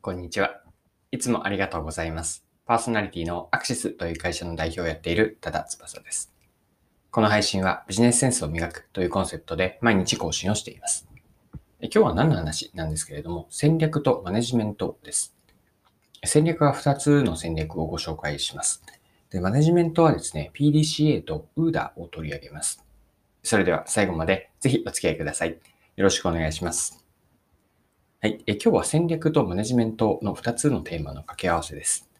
[0.00, 0.60] こんにちは。
[1.10, 2.44] いつもありがとうございます。
[2.66, 6.32] パーソナリティのアクシスという会社の代表をやっている多田翼です。
[7.10, 11.08] この配信はビジネスセンスを磨くというコンセプトで毎日更新をしています。
[11.80, 15.34] 今日は何の話なんですけれども、戦略とマネジメントです。
[16.24, 18.84] 戦略は2つの戦略をご紹介します。
[19.30, 22.84] でマネジメントはですね、PDCA と UDA を取り上げます。
[23.42, 25.58] それでは最後までぜひお付き合いください。
[25.96, 27.07] よろしくお願いします。
[28.20, 28.42] はい。
[28.48, 32.10] え今日は戦略とマネジメントの2つのテーマの掛け合わせです。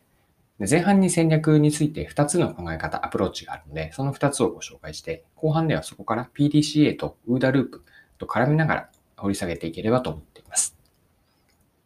[0.60, 7.84] で前半に戦略について2つの考え方、アプローチがあるので、その2つをご紹介して、後半ではそこから PDCA と UDA ループ
[8.16, 10.76] と絡めながら掘り下げていければと思っています。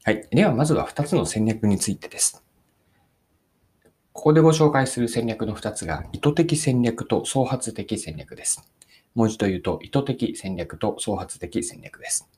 [0.04, 0.28] はい。
[0.30, 2.44] では、まずは2つの戦略についてです。
[4.12, 8.62] ここでご紹介する戦略の2つが、意図的戦略と創発的戦略です。
[9.14, 12.28] もう一度言うと、意図的戦略と創発的戦略です。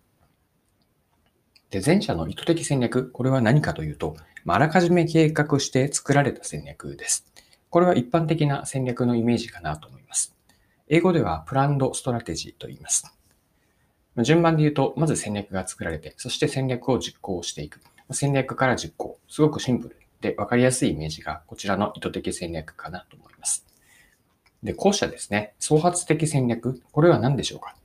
[1.70, 7.26] で、前者の意図的戦略、これは何かというと、まああらかじめ計画して作られた戦略です。
[7.70, 10.36] これは一般的な戦略のイメージかなと思います。
[10.88, 13.12] 英語では planned strategy と言います。
[14.14, 17.80] ま順番で言うと、まず戦略が作られて、そして戦略を実行していく。
[18.12, 19.18] 戦略から実行。
[19.28, 23.66] すごくシンプルで分かりやすいイメージが、こちらの意図的戦略かなと思います。
[24.62, 26.82] で、後者ですね、創発的戦略。
[26.92, 27.76] これは何でしょうか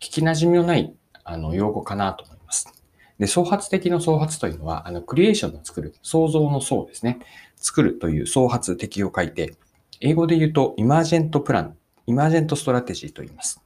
[0.00, 0.94] 聞き馴染みのない
[1.24, 2.77] あの用語かなと思います。
[3.18, 7.18] で、創発的の創発というのは、あの、クリエーションの作る、創造の創ですね。
[7.56, 9.54] 作るという創発的と書いて、
[10.00, 13.60] 英語で言うと、 emergent plan、emergent strategy と言います。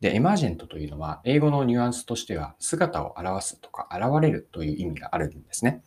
[0.00, 5.82] で、 emergent というのは、英語のニュアンスとしては、姿を現すとか、現れるという意味があるんですね。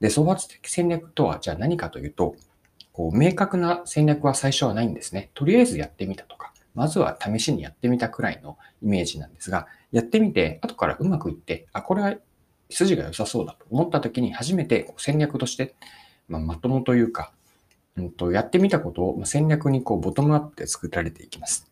[0.00, 2.34] で、創発的戦略とは、じゃあ何かというと、
[2.92, 5.30] こう、明確な戦略は最初はないんですね。
[5.34, 12.14] とりあえずやってみたとか、まずは試しにやってみたくらいのイメージなんですが、やってみて、後からうまくいって、あ、これは
[12.70, 15.74] 筋が良さそうだと思った時に初めて戦略として、
[16.28, 17.32] まあ、まともというか、
[17.96, 21.70] うんと、やってみたことを戦略にこうボトムアップで作られていきます。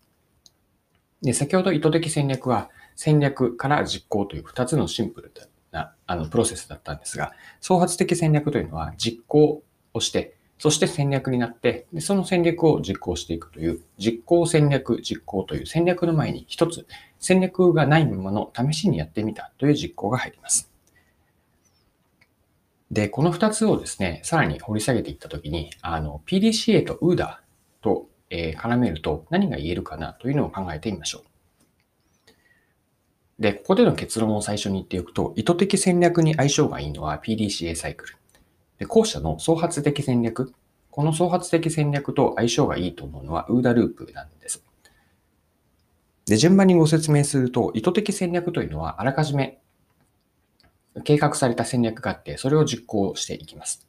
[1.23, 5.33] で、先ほど意図的戦略は戦略から実行という2つのシンプル
[5.73, 9.63] なあのプロセスだったんですが、創発的戦略というのは実行
[9.93, 16.87] をして、そして戦略になって、その戦略を実行していくという、実行戦略実行という戦略の前に一つ
[17.19, 20.71] 戦略がないものを試しにやってみたという実行が入ります。
[22.91, 27.39] で、この2つをですね、さらに掘り下げていったときに、あの、PDCA と UDA
[27.83, 31.25] と、えー絡めると何が言えるかなというのを考えてみましょう。
[33.39, 38.17] で、ここでの結論を最初に言っておくと、意図的戦略に相性がいいのは PDCA サイクル。
[38.79, 40.53] で、後者の創発的戦略。
[40.91, 44.63] この創発的戦略と相性がいいと思うのは UDA ループなんです。
[46.27, 49.59] で、順番にご説明すると、意図的戦略というのはあらかじめ
[51.03, 53.87] 計画された戦略があって、それを実行していきます。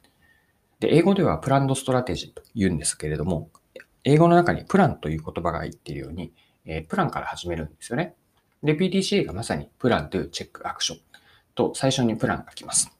[0.80, 3.50] で、英語では planned strategy と言うんですけれども、
[4.04, 6.32] 英語の中にプランという言葉が入っているように、
[6.64, 8.14] えプランから始めるんですよね。
[8.62, 10.98] で、PDCA がまさにプランというチェックアクション
[11.54, 12.95] と最初にプランが来ます。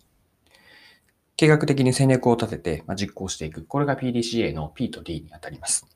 [1.37, 3.65] 計画的に戦略を立てて、まあ、実行していく。
[3.65, 5.87] これが PDCA の P と D にあたります。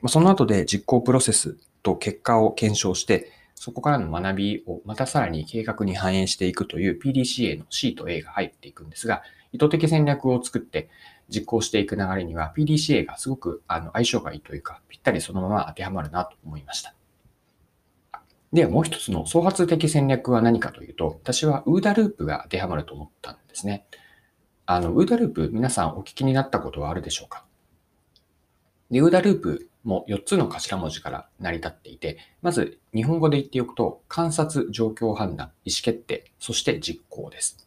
[0.00, 9.22] まあその後で実行プロセスと結果を検証して、そこからの学びをまたさらに計画に反映していくという PDCA の C と A が入っていくんですが、
[9.52, 10.88] 意図的戦略を作って
[11.28, 16.94] 実行していく流れには PDCA がすごくあの相性がいいというか、ぴったりそのまま当てはまるなと思いました。
[18.52, 23.84] ではもう一つの創発的戦略は何かというと、私は UDA ループが当てはまると思ったんですね。
[24.70, 27.46] あの、UDA ループ皆さんお聞きになったことはあるでしょうか？
[28.90, 37.66] で、UDA ループも4つの頭文字から成り立っていて、まず日本語で言っておくと、観察、状況判断、意思決定、そして実行です。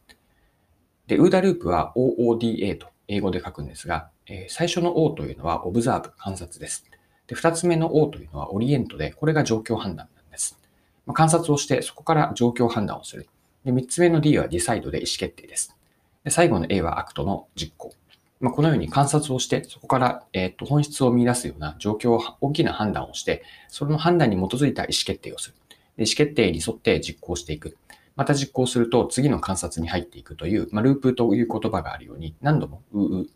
[1.08, 6.86] で、UDA ループは OODA と英語で書くんですが、え最初の O というのは Observe、観察です。
[7.26, 10.60] で、2つ目の O というのは Orient で、これが状況判断なんです。
[11.08, 13.28] まあ観察をして、そこから状況判断をする。
[13.66, 15.76] で、3つ目の D は Decide で意思決定です。
[16.24, 17.94] で、最後の A は act の実行。
[18.40, 25.56] まあ、このように観察をして、そこから、えーと本質を見出すような状況を、大きな判断をして、その判断に基づいた意思決定をする。
[25.98, 27.78] で意思決定に沿って実行していく。
[28.16, 32.82] また実行すると次の観察に入っていくという、まあ、ループという言葉があるように、何度も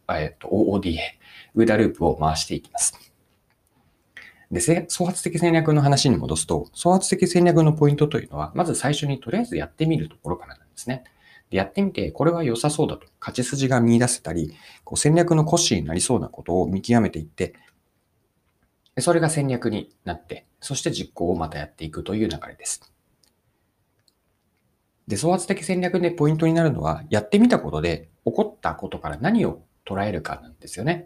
[0.10, 0.98] えーと OODA、
[1.56, 3.00] ウーダループを回していきます。
[4.52, 11.04] で、創発的戦略の話に戻すと、創発的戦略のポイントというのは、まず最初にとりあえずやってみるところからなんですね。
[11.56, 14.54] やってみて、これは良さそうだと、勝ち筋が見出せたり、
[14.84, 17.54] こう戦略の腰になりそうなことを見極めていって、
[19.00, 22.94] それが戦略になって、そして実行をまたやっていくという流れです。
[25.08, 31.06] で、創発的戦略でポイントになるのは、やってみたことで起こったことから何を捉えるかなんですよね。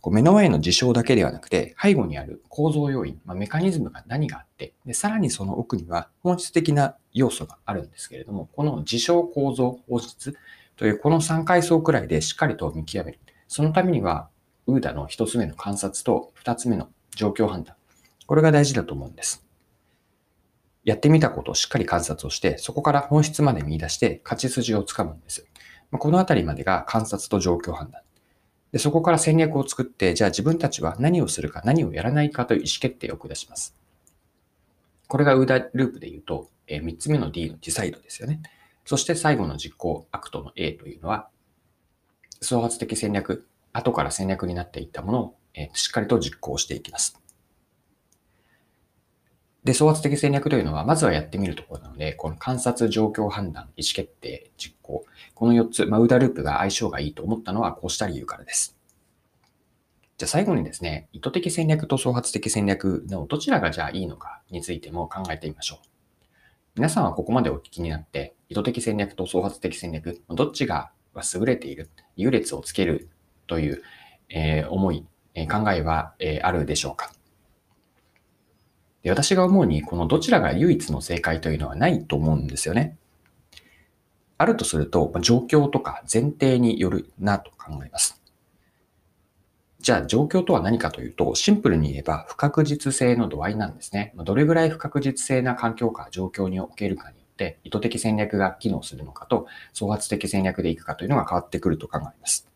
[0.00, 10.34] こう目の前の事象だけではなくて、背後にある構造要因、まあ、メカニズムが何があってで、さらにその奥には本質的な要素があるんですけれども、この事象、構造、本質
[10.76, 13.18] というこの3階層くらいでしっかりと見極める。
[13.48, 14.30] そのためには、
[14.66, 17.76] ウーダの1つ目の観察と2つ目の状況判断。
[18.26, 19.44] これが大事だと思うんです。
[20.84, 25.46] やってみたことをしっかり観察をして、そこから本質まで見出して勝ち筋をつかむんです。
[25.92, 28.00] このあたりまでが観察と状況判断。
[28.72, 33.74] で、そこから戦略を作って、じゃあ自分たちは何をするか、何をやらないかという意思決定を下します。
[35.08, 38.40] これが OODA ループで言うと、え、3つ目の D の decide ですよね。
[38.84, 41.28] そして最後の実行、 act の A というのは、
[42.40, 47.20] 創発的戦略、後から戦略になっていったものを、え、しっかりと実行していきます。
[49.64, 55.04] で、創発的戦略というのは、まずはやってみるところなので、この観察、状況判断、意思決定、実行。
[55.34, 58.76] この4つ、まあ、ウダループが相性がいいと思ったのは、こうした理由からです。
[60.16, 65.86] じゃあ最後にですね、意図的戦略と創発的戦略のどちらがじゃあいいのかについても考えてみましょう。
[66.76, 70.90] 皆さんはここまでお聞きになって、意図的戦略と創発的戦略、どっちが
[71.34, 73.08] 優れている、優劣をつける
[73.46, 73.82] という、
[74.28, 77.12] えー、思い、え、考えは、えー、あるでしょうか？
[79.02, 82.96] で私が思うに、このどちらが唯一の正解というのはないと思うんですよね。
[84.36, 88.20] あるとすると、状況とか前提によるなと考えます。
[89.80, 94.12] じゃあ状況とは何かというと、シンプルに言えば不確実性の度合いなんですね。
[94.16, 102.46] どれぐらい不確実性な環境か状況におけるかによって、意図的戦略が機能するのかと、創発的戦略でいくかというのが変わってくると考えます。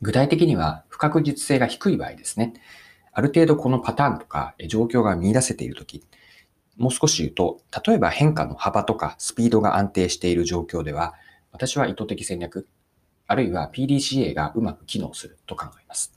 [0.00, 2.54] 具体的には不確実性が低い場合ですね。
[3.18, 6.04] ある程度このパターンとか状況が見出せているとき、
[6.76, 11.14] もう少し言うと、例えば変化の幅とかスピードが安定している状況では、
[11.50, 12.68] 私は意図的戦略、
[13.26, 16.16] あるいは PDCA がうまく機能すると考えます。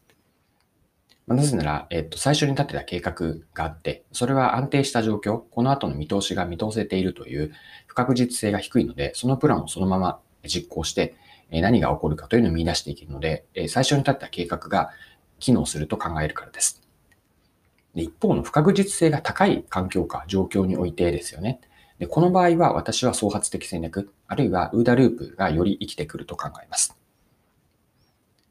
[1.26, 7.52] まなぜなら、えっと、最初に立てた計画があって、それは安定した状況、この後の見通しが見通せているという
[7.88, 11.16] 不確実性が低いので、そのプランをそのまま実行して、
[11.50, 14.92] 何が起こるかというのを見出していけるので、最初に立てた計画が
[15.40, 16.81] 機能すると考えるからです。
[17.96, 21.60] で一方の不確実性が高い環境か状況においてですよね。
[22.00, 26.98] でこの場合は私は創発的戦略、あるいはウーダループがより生きてくると考えます。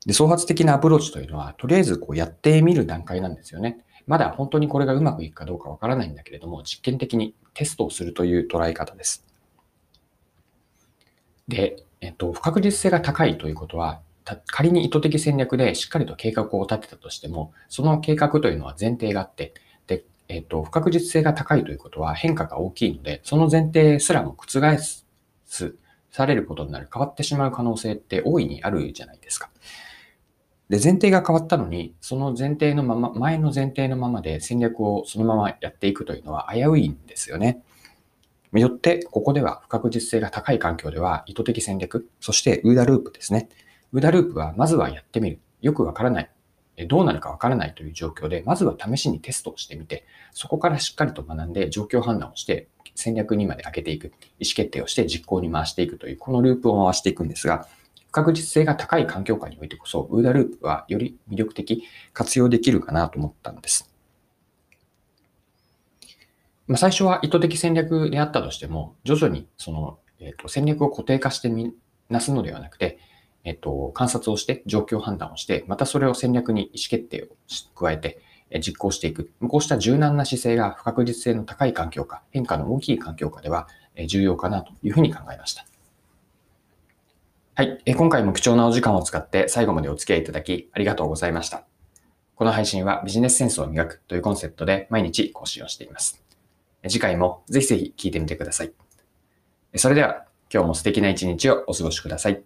[0.07, 3.85] で創発的なアプローチというのは、とりあえずこうやってみる段階なんですよね。
[4.07, 9.27] まだ本当にこれがうまくいくかどうかわからないんだけれども、実験的にテストをするという捉え方です。
[11.49, 14.01] で、えっと、不確実性が高いということは、
[14.47, 19.55] 仮に意図的戦略でしっかりと計画を立てたとしても、その計画というのは前提があって、
[19.87, 25.77] で、えっ、と、不確実性が高いということは変化が大きいので、その前提すらも覆す、
[26.11, 29.51] されることになる、変わってしまう可能性って大いにあるじゃないですか。
[30.69, 37.63] で、前提が変わったのに、その前提のまま、前の前提のままで戦略をそのままやっていくというのは危ういんですよね。
[38.53, 43.49] よって、ここでは不確実性が高い環境では意図的戦略、そしてウーダループですね。
[43.93, 45.41] ウーダループはまずはやってみる。
[45.61, 46.31] よくわからない。
[46.89, 54.07] どうなるかわからないという状況で、まずは試しにテストをしてみて、そこからしっかりと学んで状況判断をして、戦略にまで上げていく。
[54.07, 57.67] 意思決定をして実行に回していくという、このループを回していくんですが、
[58.09, 63.91] 不確実性が高い環境下においてこそ、ウーダループはより魅力的、活用できるかなと思ったんです。
[66.67, 71.75] まあ、最初は意図的戦略であったとしても、徐々にその、えー、と戦略を固定化してみ
[72.09, 72.99] なすのではなくて、
[73.45, 77.27] えっと、観察をして、状況判断をして、またそれを戦略に意思決定を
[77.75, 78.21] 加えて、
[78.59, 79.31] 実行していく。
[79.47, 83.69] こうした柔軟な姿勢が不確実性の高い環境下、変化の大きい環境下では
[84.09, 85.65] 重要かなというふうに考えました。
[87.55, 87.83] はい。
[87.95, 91.65] 今回も貴重なお時間を使って最後までお付き合いいただきありがとうございました。
[92.35, 96.25] この配信はビジネスセンスを磨くというコンセプトで毎日更新をしています。
[96.89, 98.73] 次回もぜひぜひ聞いてみてください。
[99.77, 102.43] それでは今日も素敵な一日をお過ごしください。